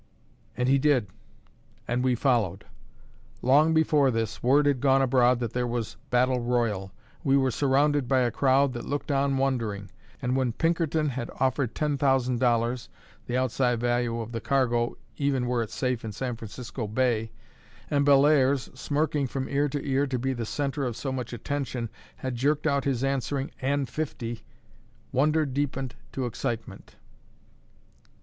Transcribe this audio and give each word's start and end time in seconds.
And 0.57 0.67
he 0.67 0.79
did, 0.79 1.09
and 1.87 2.03
we 2.03 2.15
followed. 2.15 2.65
Long 3.43 3.71
before 3.71 4.09
this, 4.09 4.41
word 4.41 4.65
had 4.65 4.81
gone 4.81 5.03
abroad 5.03 5.39
that 5.41 5.53
there 5.53 5.67
was 5.67 5.95
battle 6.09 6.39
royal: 6.39 6.91
we 7.23 7.37
were 7.37 7.51
surrounded 7.51 8.07
by 8.07 8.21
a 8.21 8.31
crowd 8.31 8.73
that 8.73 8.83
looked 8.87 9.11
on 9.11 9.37
wondering; 9.37 9.91
and 10.19 10.35
when 10.35 10.53
Pinkerton 10.53 11.09
had 11.09 11.29
offered 11.39 11.75
ten 11.75 11.99
thousand 11.99 12.39
dollars 12.39 12.89
(the 13.27 13.37
outside 13.37 13.79
value 13.81 14.19
of 14.19 14.31
the 14.31 14.41
cargo, 14.41 14.97
even 15.17 15.45
were 15.45 15.61
it 15.61 15.69
safe 15.69 16.03
in 16.03 16.11
San 16.11 16.35
Francisco 16.35 16.87
Bay) 16.87 17.31
and 17.91 18.03
Bellairs, 18.03 18.71
smirking 18.73 19.27
from 19.27 19.47
ear 19.49 19.69
to 19.69 19.85
ear 19.87 20.07
to 20.07 20.17
be 20.17 20.33
the 20.33 20.47
centre 20.47 20.83
of 20.83 20.97
so 20.97 21.11
much 21.11 21.31
attention, 21.31 21.91
had 22.15 22.33
jerked 22.33 22.65
out 22.65 22.85
his 22.85 23.03
answering, 23.03 23.51
"And 23.61 23.87
fifty," 23.87 24.41
wonder 25.11 25.45
deepened 25.45 25.93
to 26.13 26.25
excitement. 26.25 26.95